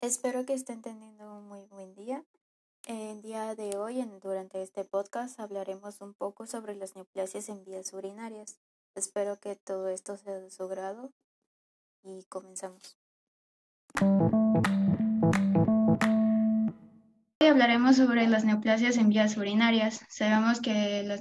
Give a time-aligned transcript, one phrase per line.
[0.00, 2.24] Espero que estén teniendo un muy buen día.
[2.86, 7.64] El día de hoy, en, durante este podcast, hablaremos un poco sobre las neoplasias en
[7.64, 8.58] vías urinarias.
[8.94, 11.10] Espero que todo esto sea de su grado
[12.02, 12.98] y comenzamos.
[17.54, 20.04] Hablaremos sobre las neoplasias en vías urinarias.
[20.08, 21.20] Sabemos que las,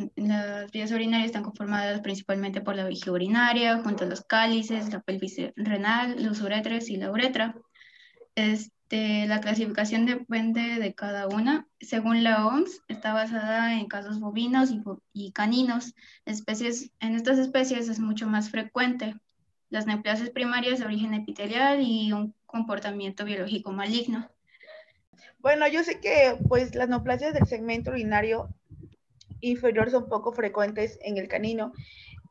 [0.72, 5.38] vías urinarias están conformadas principalmente por la vejiga urinaria, junto a los cálices, la pelvis
[5.56, 7.56] renal, los uretres y la uretra.
[8.34, 11.68] Este, la clasificación depende de cada una.
[11.80, 14.82] Según la OMS, está basada en casos bovinos y,
[15.14, 15.94] y caninos.
[16.26, 19.16] Especies, en estas especies es mucho más frecuente
[19.70, 24.32] las neoplasias primarias de origen epitelial y un comportamiento biológico maligno.
[25.40, 28.50] Bueno, yo sé que pues las neoplasias del segmento urinario
[29.42, 31.74] inferior son poco frecuentes en el canino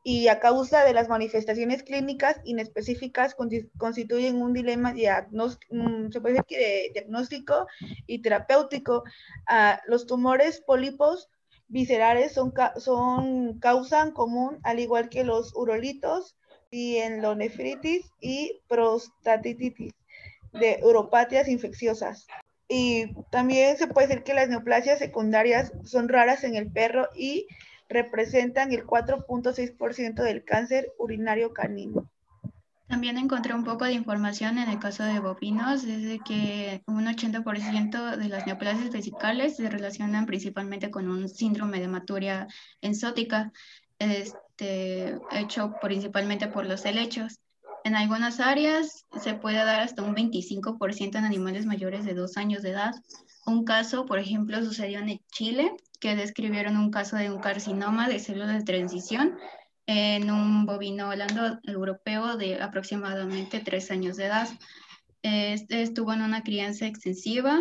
[0.03, 3.35] y a causa de las manifestaciones clínicas inespecíficas
[3.77, 6.09] constituyen un dilema mm,
[6.93, 7.67] diagnóstico
[8.05, 9.03] y terapéutico.
[9.49, 11.29] Uh, los tumores pólipos
[11.69, 16.35] viscerales son, son causa común, al igual que los urolitos,
[16.69, 19.93] y en nefritis y prostatitis
[20.53, 22.25] de uropatias infecciosas.
[22.67, 27.47] Y también se puede decir que las neoplasias secundarias son raras en el perro y
[27.89, 32.09] representan el 4.6% del cáncer urinario canino.
[32.87, 38.17] También encontré un poco de información en el caso de bovinos, desde que un 80%
[38.17, 42.47] de las neoplasias vesicales se relacionan principalmente con un síndrome de hematuria
[42.81, 43.51] enzótica,
[43.97, 47.39] este, hecho principalmente por los helechos.
[47.83, 52.61] En algunas áreas se puede dar hasta un 25% en animales mayores de dos años
[52.61, 52.93] de edad.
[53.45, 58.19] Un caso, por ejemplo, sucedió en Chile, que describieron un caso de un carcinoma de
[58.19, 59.37] células de transición
[59.85, 64.47] en un bovino holando europeo de aproximadamente tres años de edad.
[65.23, 67.59] Estuvo en una crianza extensiva,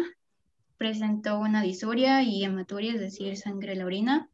[0.76, 4.28] presentó una disuria y hematuria, es decir, sangre en la orina,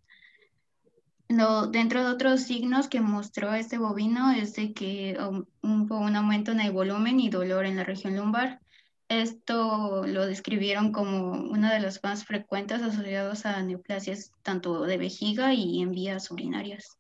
[1.29, 6.53] dentro de otros signos que mostró este bovino es de que um, un, un aumento
[6.53, 8.61] en el volumen y dolor en la región lumbar.
[9.09, 15.55] Esto lo describieron como una de las más frecuentes asociados a neoplasias tanto de vejiga
[15.55, 16.99] y en vías urinarias.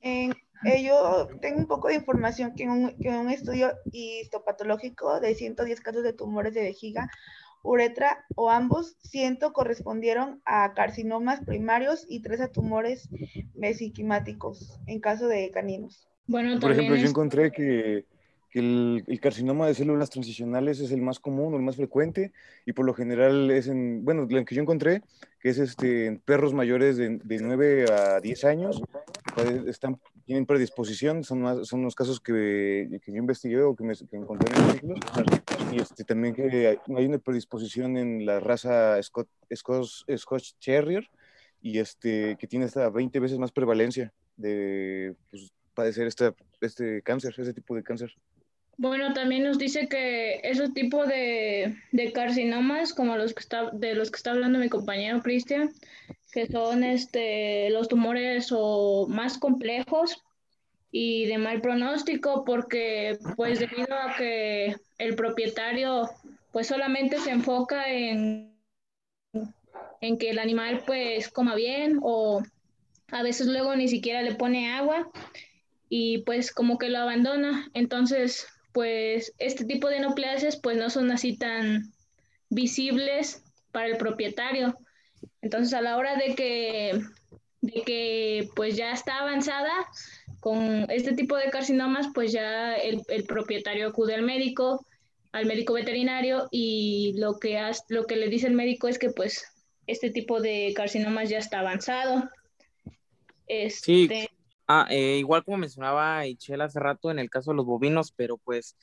[0.00, 0.32] En,
[0.64, 5.18] eh, yo tengo un poco de información que en un, que en un estudio histopatológico
[5.18, 7.10] de 110 casos de tumores de vejiga
[7.64, 13.08] uretra o ambos, ciento correspondieron a carcinomas primarios y tres a tumores
[13.54, 16.08] vesiquimáticos en caso de caninos.
[16.26, 18.06] Bueno, Por ejemplo, yo encontré que,
[18.54, 22.30] que el, el, carcinoma de células transicionales es el más común o el más frecuente
[22.64, 25.02] y por lo general es en, bueno, lo que yo encontré,
[25.40, 28.80] que es este, en perros mayores de, de 9 a 10 años,
[29.34, 33.94] pues, están tienen predisposición, son, son los casos que, que yo investigué o que, me,
[33.94, 35.00] que encontré en artículos,
[35.72, 41.10] y este, también que hay una predisposición en la raza Scott, Scotch Terrier,
[41.60, 47.34] y este, que tiene hasta 20 veces más prevalencia de pues, padecer este, este cáncer,
[47.36, 48.14] ese tipo de cáncer.
[48.76, 53.94] Bueno, también nos dice que ese tipo de, de carcinomas, como los que está, de
[53.94, 55.70] los que está hablando mi compañero Cristian,
[56.32, 60.22] que son este, los tumores o más complejos
[60.90, 66.10] y de mal pronóstico, porque pues debido a que el propietario
[66.52, 68.56] pues solamente se enfoca en,
[70.00, 72.42] en que el animal pues coma bien o
[73.08, 75.10] a veces luego ni siquiera le pone agua
[75.88, 77.70] y pues como que lo abandona.
[77.74, 81.92] Entonces pues este tipo de neoplasias pues no son así tan
[82.50, 84.76] visibles para el propietario.
[85.42, 87.00] Entonces a la hora de que,
[87.60, 89.72] de que pues ya está avanzada
[90.40, 94.84] con este tipo de carcinomas, pues ya el, el propietario acude al médico,
[95.30, 99.44] al médico veterinario y lo que, lo que le dice el médico es que pues
[99.86, 102.28] este tipo de carcinomas ya está avanzado.
[103.46, 104.28] Este, sí,
[104.66, 108.38] Ah, eh, igual como mencionaba Ichel hace rato en el caso de los bovinos, pero
[108.38, 108.76] pues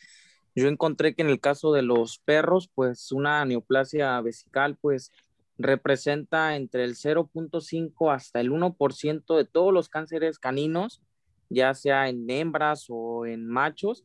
[0.56, 5.12] yo encontré que en el caso de los perros, pues una neoplasia vesical, pues
[5.58, 11.02] representa entre el 0.5 hasta el 1% de todos los cánceres caninos,
[11.50, 14.04] ya sea en hembras o en machos.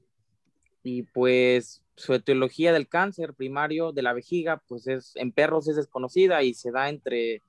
[0.83, 5.77] Y pues su etiología del cáncer primario de la vejiga, pues es en perros es
[5.77, 7.43] desconocida y se da entre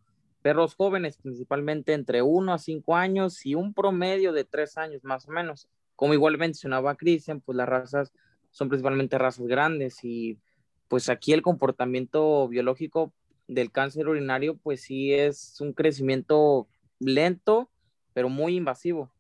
[0.48, 5.28] perros jóvenes, principalmente entre 1 a 5 años y un promedio de 3 años más
[5.28, 5.68] o menos.
[5.98, 8.14] Como igual mencionaba Cristian, pues las razas
[8.52, 10.40] son principalmente razas grandes y
[10.88, 13.12] pues aquí el comportamiento biológico
[13.50, 17.70] del cáncer urinario pues sí es un crecimiento lento,
[18.14, 19.12] pero muy invasivo.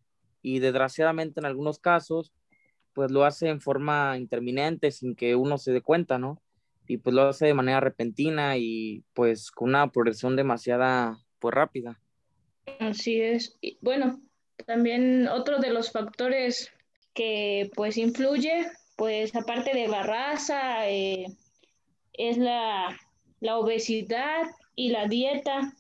[0.41, 2.31] Y desgraciadamente en algunos casos
[2.93, 6.41] pues lo hace en forma interminente sin que uno se dé cuenta, ¿no?
[6.87, 11.99] Y pues lo hace de manera repentina y pues con una progresión demasiada pues rápida.
[12.79, 13.57] Así es.
[13.81, 14.21] Bueno,
[14.65, 16.71] también otro de los factores
[17.13, 21.27] que pues influye, pues aparte de la raza, eh,
[22.13, 22.97] es la,
[23.39, 24.43] la, obesidad
[24.75, 25.73] y la dieta,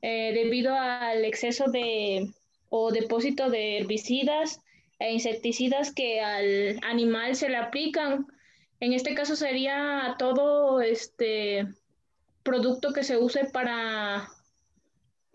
[0.00, 2.26] eh, debido al exceso de
[2.68, 4.60] o depósito de herbicidas
[4.98, 8.26] e insecticidas que al animal se le aplican.
[8.82, 11.68] En este caso sería todo este
[12.42, 14.28] producto que se use para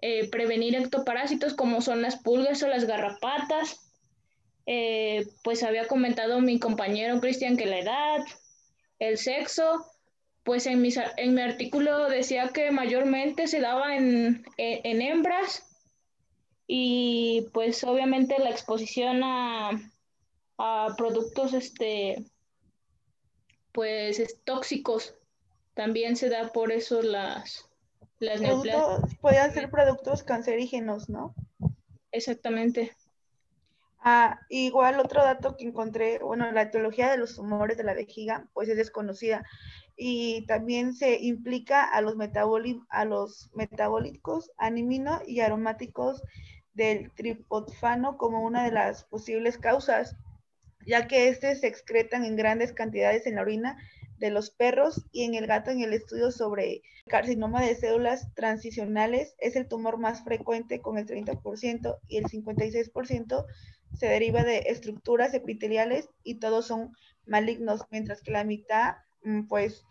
[0.01, 3.89] eh, prevenir ectoparásitos como son las pulgas o las garrapatas.
[4.65, 8.19] Eh, pues había comentado mi compañero Cristian que la edad,
[8.99, 9.85] el sexo,
[10.43, 10.85] pues en,
[11.15, 15.63] en mi artículo decía que mayormente se daba en, en hembras
[16.67, 19.71] y pues obviamente la exposición a,
[20.97, 22.25] productos este
[23.77, 25.13] pues tóxicos.
[25.75, 27.69] También se da por eso las
[28.17, 28.41] las
[29.21, 31.35] pueden ser productos cancerígenos no
[32.11, 32.97] exactamente.
[33.99, 38.47] Ah, igual otro dato que encontré bueno la etiología de los tumores de la vejiga
[38.55, 39.45] pues es desconocida.
[39.95, 42.15] Y también se implica a los,
[42.89, 46.23] a los metabólicos animino y aromáticos
[46.73, 50.15] del triptofano como una de las posibles causas,
[50.87, 53.77] ya que estos se excretan en grandes cantidades en la orina
[54.17, 59.35] de los perros y en el gato en el estudio sobre carcinoma de células transicionales
[59.37, 63.45] es el tumor más frecuente con el 30% y el 56%
[63.93, 66.95] se deriva de estructuras epiteliales y todos son
[67.25, 69.83] malignos, mientras que la mitad mm, pues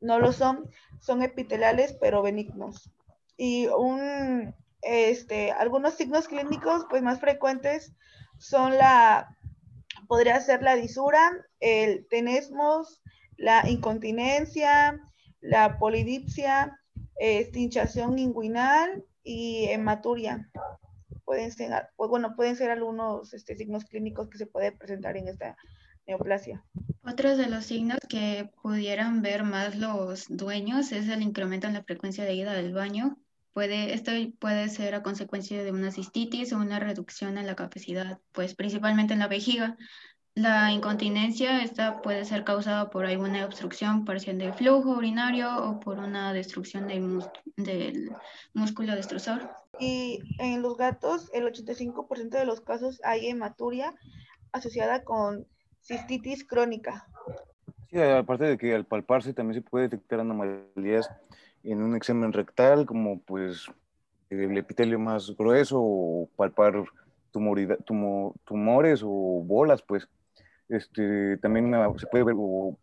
[0.00, 0.70] no lo son,
[1.00, 2.90] son epiteliales pero benignos.
[3.36, 7.92] Y un este, algunos signos clínicos pues más frecuentes
[8.38, 9.36] son la,
[10.12, 13.00] podría ser la disura, el tenesmos,
[13.38, 15.00] la incontinencia,
[15.40, 16.78] la polidipsia,
[17.16, 20.50] estinchación inguinal y hematuria.
[21.24, 25.28] Pueden ser, pues, bueno, pueden ser algunos este, signos clínicos que se pueden presentar en
[25.28, 25.56] esta
[26.06, 26.62] neoplasia.
[27.02, 31.84] Otros de los signos que pudieran ver más los dueños es el incremento en la
[31.84, 33.16] frecuencia de ida del baño,
[33.52, 38.18] Puede, esto puede ser a consecuencia de una cistitis o una reducción en la capacidad,
[38.32, 39.76] pues principalmente en la vejiga.
[40.34, 45.98] La incontinencia esta puede ser causada por alguna obstrucción parcial del flujo urinario o por
[45.98, 47.22] una destrucción del,
[47.56, 48.10] del
[48.54, 49.50] músculo destrusor.
[49.78, 53.94] Y en los gatos, el 85% de los casos hay hematuria
[54.52, 55.46] asociada con
[55.82, 57.06] cistitis crónica.
[57.90, 61.10] Sí, aparte de que al palparse también se puede detectar anomalías
[61.64, 63.66] en un examen rectal, como pues
[64.30, 66.84] el epitelio más grueso o palpar
[67.32, 70.08] tumores o bolas, pues.
[70.68, 72.34] Este, también se puede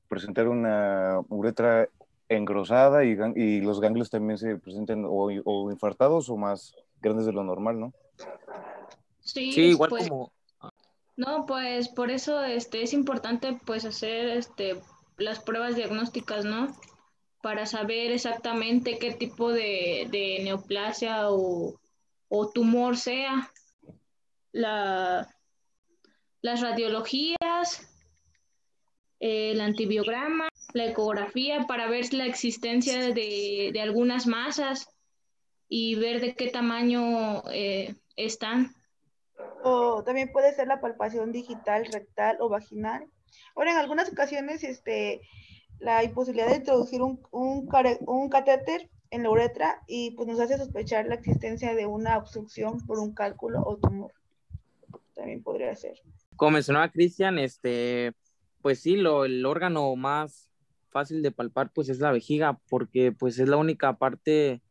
[0.07, 1.87] presentar una uretra
[2.27, 5.31] engrosada y, y, los ganglios también se presentan o,
[5.71, 7.93] infartados o más grandes de lo normal, ¿no?
[9.21, 10.31] Sí, igual pues, como...
[11.17, 14.79] No, pues por eso este, es importante pues hacer este,
[15.17, 16.67] las pruebas diagnósticas, ¿no?
[17.41, 21.79] Para saber exactamente qué tipo de, neoplasia o,
[22.53, 23.51] tumor sea.
[24.51, 25.35] La,
[26.41, 27.87] las radiologías,
[29.19, 34.87] el antibiograma, la ecografía para ver la existencia de, algunas masas
[35.67, 38.73] y ver de qué tamaño eh, están.
[39.63, 43.05] O también puede ser la palpación digital, rectal o vaginal.
[43.55, 45.21] Ahora, en algunas ocasiones, este,
[45.79, 51.07] la imposibilidad de introducir un, un, catéter en la uretra y pues nos hace sospechar
[51.07, 54.13] la existencia de una obstrucción por un cálculo o tumor.
[55.15, 55.99] También podría ser.
[56.35, 58.13] Como mencionaba Cristian, este,
[58.61, 60.49] pues sí, lo, el órgano más
[60.89, 64.61] fácil de palpar pues es la vejiga porque pues es la única parte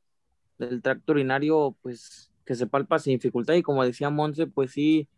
[0.59, 5.09] del tracto urinario pues que se palpa sin dificultad y como decía Monse pues sí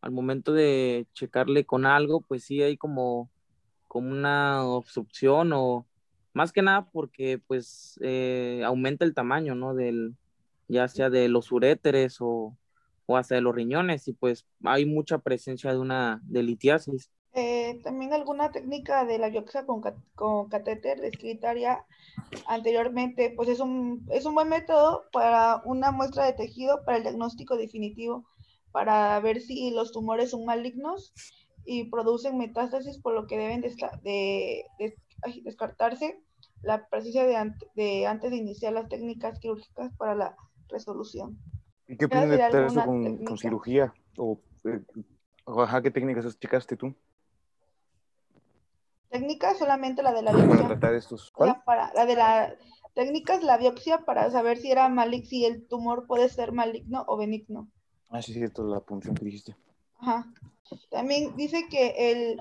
[0.00, 3.30] al momento de checarle con algo pues sí hay como
[3.92, 5.86] como una obstrucción o
[6.32, 9.74] más que nada porque pues eh, aumenta el tamaño, ¿no?
[9.74, 10.16] Del,
[10.66, 12.56] ya sea de los uréteres o,
[13.04, 17.10] o hasta de los riñones y pues hay mucha presencia de una de litiasis.
[17.34, 19.82] Eh, también alguna técnica de la biopsia con,
[20.14, 21.52] con catéter descrita
[22.46, 27.02] anteriormente, pues es un, es un buen método para una muestra de tejido para el
[27.02, 28.24] diagnóstico definitivo,
[28.70, 31.12] para ver si los tumores son malignos
[31.64, 34.64] y producen metástasis, por lo que deben de,
[35.44, 36.20] descartarse
[36.62, 40.36] la presencia de, de, antes de iniciar las técnicas quirúrgicas para la
[40.68, 41.38] resolución.
[41.88, 43.92] ¿Y qué opinas de eso con, con, cirugía?
[44.16, 44.80] O, eh,
[45.82, 46.94] ¿Qué técnicas checaste tú?
[49.12, 50.56] técnica, solamente la de la biopsia.
[50.56, 51.30] Para tratar estos.
[51.30, 51.62] ¿Cuál?
[51.64, 52.56] Para, la de la
[52.94, 57.04] técnica es la biopsia para saber si era maligno, si el tumor puede ser maligno
[57.06, 57.68] o benigno.
[58.08, 59.54] Ah, sí, cierto, la punción que dijiste.
[60.02, 60.26] Ajá.
[60.90, 62.40] También dice que el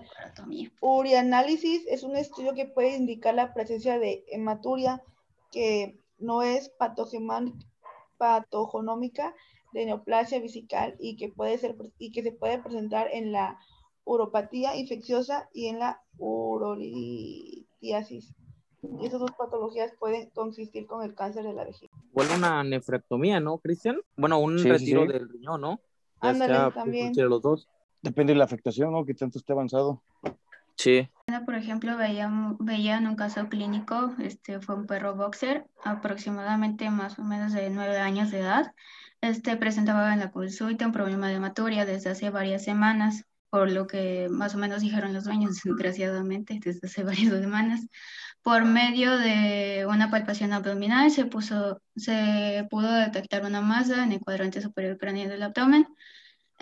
[0.82, 5.04] urianálisis es un estudio que puede indicar la presencia de hematuria
[5.52, 6.72] que no es
[8.18, 9.36] patogenómica
[9.74, 13.60] de neoplasia vesical y que puede ser y que se puede presentar en la
[14.06, 18.34] uropatía infecciosa y en la urolitiasis.
[19.00, 21.92] Y esas dos patologías pueden consistir con el cáncer de la vejiga.
[22.10, 24.02] Igual una nefrectomía, ¿no, Cristian?
[24.18, 25.80] Bueno, un retiro del riñón, ¿no?
[26.22, 27.14] Ándale, pues, también.
[27.30, 27.68] los dos.
[28.02, 29.06] Depende de la afectación, ¿no?
[29.06, 30.02] Que tanto esté avanzado.
[30.76, 31.08] Sí.
[31.46, 37.24] Por ejemplo, veían, veían un caso clínico, este fue un perro boxer, aproximadamente más o
[37.24, 38.74] menos de nueve años de edad.
[39.22, 43.86] Este presentaba en la consulta un problema de hematuria desde hace varias semanas, por lo
[43.86, 47.82] que más o menos dijeron los dueños, desgraciadamente, desde hace varias semanas.
[48.44, 54.20] Por medio de una palpación abdominal se, puso, se pudo detectar una masa en el
[54.20, 55.88] cuadrante superior craneal del abdomen,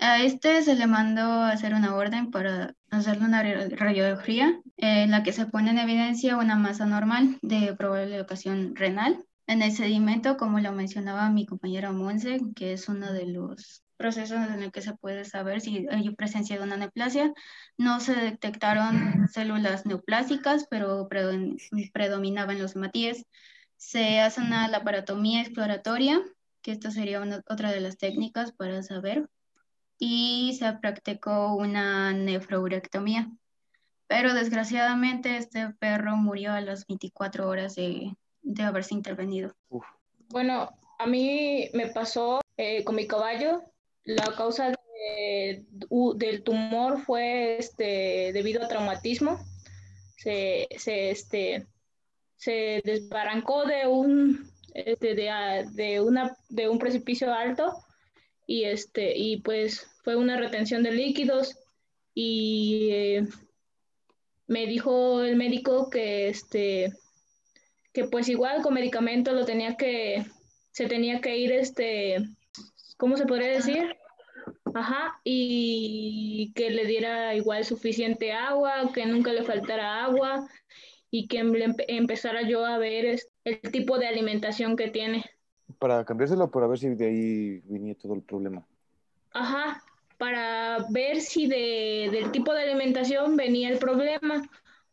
[0.00, 5.34] a este se le mandó hacer una orden para hacerle una radiografía en la que
[5.34, 9.22] se pone en evidencia una masa normal de probable ocasión renal.
[9.46, 14.38] En el sedimento, como lo mencionaba mi compañera Monse, que es uno de los procesos
[14.48, 17.34] en el que se puede saber si hay presencia de una neoplasia,
[17.76, 21.06] no se detectaron células neoplásicas, pero
[21.92, 23.26] predominaban los hematíes.
[23.76, 26.18] Se hace una laparotomía exploratoria,
[26.62, 29.28] que esta sería otra de las técnicas para saber
[29.98, 33.30] y se practicó una nefrourectomía.
[34.06, 39.54] Pero desgraciadamente este perro murió a las 24 horas de, de haberse intervenido.
[40.30, 43.62] Bueno, a mí me pasó eh, con mi caballo.
[44.10, 44.72] La causa
[46.16, 49.38] del tumor fue este, debido a traumatismo.
[50.16, 51.66] Se, se, este,
[52.36, 57.72] se desbarancó de un, este, de, de, una, de un precipicio alto
[58.48, 61.56] y, este, y pues fue una retención de líquidos
[62.12, 63.28] y eh,
[64.48, 66.92] me dijo el médico que este
[67.92, 70.26] que pues igual con medicamento lo tenía que
[70.72, 72.16] se tenía que ir este
[72.96, 73.96] ¿cómo se podría decir?
[74.74, 80.48] Ajá, y que le diera igual suficiente agua, que nunca le faltara agua
[81.10, 81.38] y que
[81.88, 85.24] empezara yo a ver el tipo de alimentación que tiene
[85.78, 88.66] para cambiárselo para ver si de ahí venía todo el problema.
[89.32, 89.82] Ajá,
[90.18, 94.42] para ver si de, del tipo de alimentación venía el problema,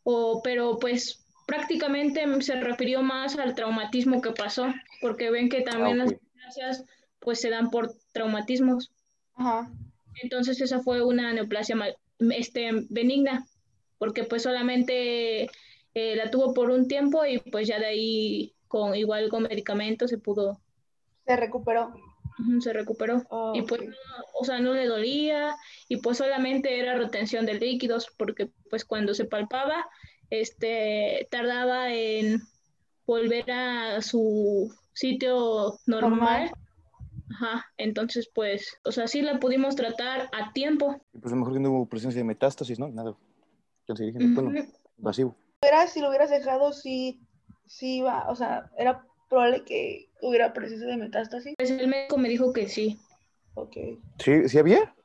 [0.04, 4.68] o, pero pues prácticamente se refirió más al traumatismo que pasó,
[5.02, 6.86] porque ven que también ah, las neoplasias
[7.20, 8.92] pues se dan por traumatismos.
[9.38, 9.72] Ajá.
[10.22, 11.78] Entonces esa fue una neoplasia
[12.20, 13.46] este, benigna,
[13.98, 15.50] porque pues solamente
[15.94, 20.10] eh, la tuvo por un tiempo y pues ya de ahí con igual con medicamentos
[20.10, 20.60] se pudo
[21.28, 21.94] se recuperó.
[22.62, 23.24] Se recuperó.
[23.54, 23.82] y pues,
[24.40, 25.56] o sea, no le dolía
[25.90, 29.88] y pues solamente era retención de líquidos porque pues cuando se palpaba,
[30.30, 32.42] este, tardaba en
[33.06, 36.52] volver a su sitio normal.
[37.30, 41.02] Ajá, entonces pues, o sea, sí la pudimos tratar a tiempo.
[41.14, 42.88] Y pues a lo mejor no hubo presencia de metástasis, ¿no?
[42.90, 43.16] Nada.
[43.82, 44.34] Entonces, dije,
[44.98, 45.36] vacío.
[45.88, 47.22] si lo hubieras dejado, sí,
[47.66, 51.54] sí iba, o sea, era probable que hubiera presencia de metástasis?
[51.58, 53.00] Pues el médico me dijo que sí.
[53.56, 53.76] Ok.
[54.20, 54.96] ¿Sí, ¿sí había?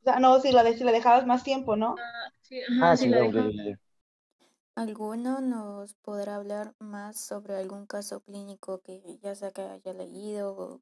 [0.00, 1.96] O sea, no, si la, si la dejabas más tiempo, ¿no?
[1.98, 3.76] Ah, sí, ajá, ah, sí, la
[4.74, 10.56] ¿Alguno nos podrá hablar más sobre algún caso clínico que ya sea que haya leído
[10.56, 10.80] o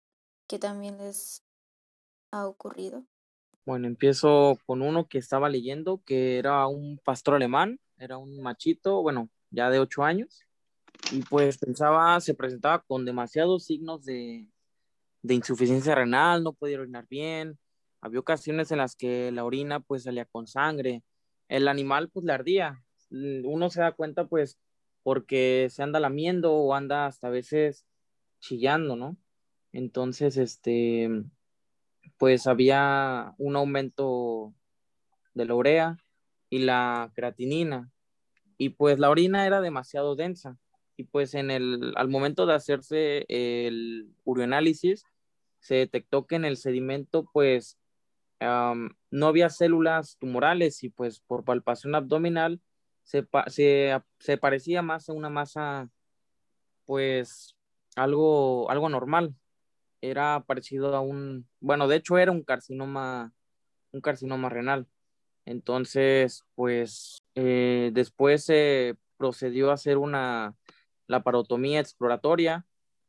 [0.50, 1.44] que también les
[2.32, 3.04] ha ocurrido?
[3.64, 9.00] Bueno, empiezo con uno que estaba leyendo, que era un pastor alemán, era un machito,
[9.00, 10.44] bueno, ya de ocho años,
[11.12, 14.48] y pues pensaba, se presentaba con demasiados signos de,
[15.22, 17.56] de insuficiencia renal, no podía orinar bien,
[18.00, 21.04] había ocasiones en las que la orina pues salía con sangre,
[21.46, 24.58] el animal pues le ardía, uno se da cuenta pues
[25.04, 27.86] porque se anda lamiendo o anda hasta veces
[28.40, 29.16] chillando, ¿no?
[29.72, 31.08] Entonces, este,
[32.18, 34.54] pues había un aumento
[35.34, 35.96] de la urea
[36.48, 37.90] y la creatinina
[38.58, 40.58] y pues la orina era demasiado densa
[41.00, 45.04] y pues en el, al momento de hacerse el urinanálisis,
[45.58, 47.78] se detectó que en el sedimento pues
[49.10, 52.60] no había células tumorales y pues por palpación abdominal
[53.02, 55.90] se, se, parecía más a una masa
[56.86, 57.56] pues
[57.96, 59.34] algo, algo normal.
[60.00, 63.32] Era parecido a un, bueno, de hecho era un carcinoma,
[63.92, 64.86] un carcinoma renal.
[65.44, 70.54] Entonces, pues eh, después se procedió a hacer una
[71.06, 72.66] laparotomía exploratoria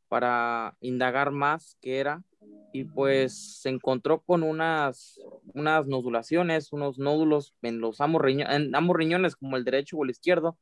[0.08, 2.24] para indagar más qué era
[2.74, 5.20] y pues se encontró con unas,
[5.54, 10.10] unas nodulaciones, unos nódulos en los ambos, en ambos riñones, como el derecho o el
[10.10, 10.58] izquierdo,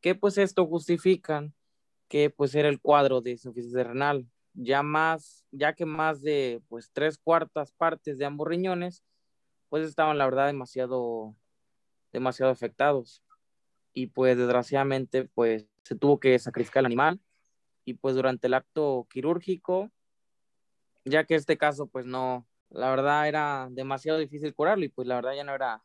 [0.00, 1.54] que pues esto justifican
[2.08, 4.26] que pues era el cuadro de insuficiencia renal.
[4.54, 9.04] Ya más, ya que más de pues tres cuartas partes de ambos riñones
[9.70, 11.34] pues estaban la verdad demasiado,
[12.12, 13.22] demasiado afectados.
[13.92, 17.20] Y pues desgraciadamente pues se tuvo que sacrificar el animal
[17.84, 19.90] y pues durante el acto quirúrgico,
[21.04, 25.16] ya que este caso pues no, la verdad era demasiado difícil curarlo y pues la
[25.16, 25.82] verdad ya no era,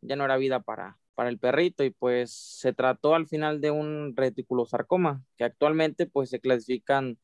[0.00, 3.70] ya no era vida para, para el perrito y pues se trató al final de
[3.70, 7.18] un reticulosarcoma que actualmente pues se clasifican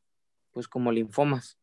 [0.55, 1.59] pues como linfomas.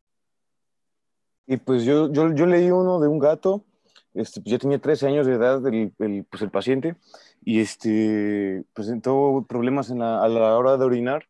[1.48, 3.66] Y pues yo, yo, yo leí uno de un gato,
[4.14, 6.96] este, pues ya tenía 13 años de edad el, el, pues el paciente
[7.44, 11.26] y este, presentó problemas en la, a la hora de orinar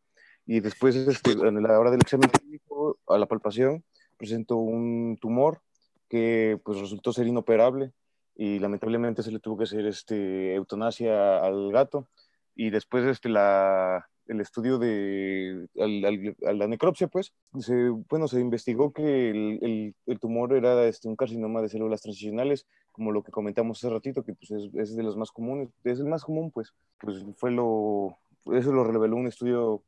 [0.45, 3.83] y después este, a la hora del examen clínico, a la palpación,
[4.17, 5.61] presentó un tumor
[6.09, 7.93] que pues resultó ser inoperable
[8.35, 12.09] y lamentablemente se le tuvo que hacer este, eutanasia al gato
[12.55, 18.93] y después este, la, el estudio de a la necropsia, pues, se, bueno, se investigó
[18.93, 23.77] que el, el, tumor era este, un carcinoma de células transicionales, como lo que comentamos
[23.77, 26.73] hace ratito, que pues, es, es, de los más comunes, es el más común, pues,
[26.99, 28.17] pues fue lo,
[28.53, 29.83] eso lo reveló un estudio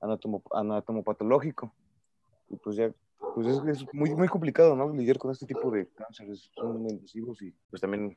[0.00, 1.72] anatomo, anatomopatológico.
[2.50, 2.92] Y pues ya
[3.34, 4.92] pues es, es, muy, muy complicado, ¿no?
[4.92, 8.16] Lidiar con este tipo de cánceres, son muy invasivos y pues también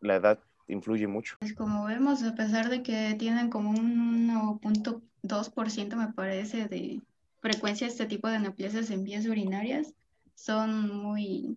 [0.00, 1.36] la edad influye mucho.
[1.40, 7.00] Pues como vemos, a pesar de que tienen como un 1.2% me parece de
[7.40, 9.94] frecuencia este tipo de neoplasias en vías urinarias,
[10.34, 11.56] son muy,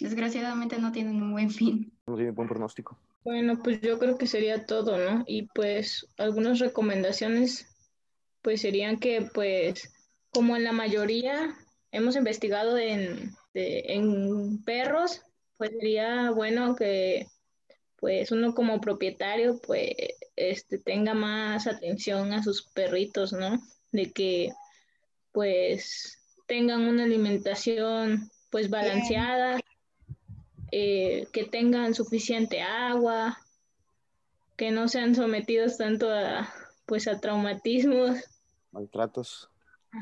[0.00, 1.92] desgraciadamente no tienen un buen fin.
[2.06, 2.98] No tienen buen pronóstico.
[3.24, 5.24] Bueno, pues yo creo que sería todo, ¿no?
[5.26, 7.66] Y pues algunas recomendaciones,
[8.42, 9.92] pues serían que pues
[10.30, 11.54] como en la mayoría
[11.90, 15.22] hemos investigado en, en perros,
[15.56, 17.26] pues sería bueno que
[18.00, 19.90] pues uno como propietario pues
[20.36, 23.58] este tenga más atención a sus perritos, ¿no?
[23.92, 24.52] De que
[25.32, 29.60] pues tengan una alimentación pues balanceada,
[30.70, 33.38] eh, que tengan suficiente agua,
[34.56, 36.52] que no sean sometidos tanto a
[36.86, 38.18] pues a traumatismos,
[38.70, 39.50] maltratos.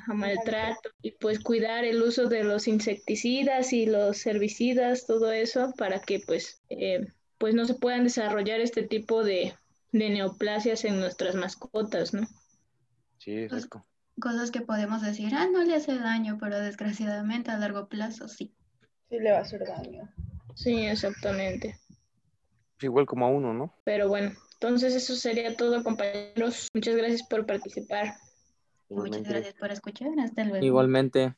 [0.09, 0.90] Maltrato.
[1.00, 6.20] Y pues cuidar el uso de los insecticidas y los herbicidas, todo eso para que
[6.20, 7.06] pues, eh,
[7.38, 9.55] pues no se puedan desarrollar este tipo de,
[9.92, 12.27] neoplasias en nuestras mascotas, ¿no?
[13.18, 13.68] Sí, pues,
[14.20, 18.55] Cosas que podemos decir, ah, no le hace daño, pero desgraciadamente a largo plazo sí.
[19.11, 20.09] Sí le va a hacer daño.
[20.55, 21.79] Sí, exactamente.
[22.81, 23.75] Igual como a uno, ¿no?
[23.85, 26.68] Pero bueno, entonces eso sería todo, compañeros.
[26.72, 28.14] Muchas gracias por participar.
[28.88, 30.09] Muchas gracias por escuchar.
[30.18, 30.64] Hasta luego.
[30.64, 31.35] Igualmente.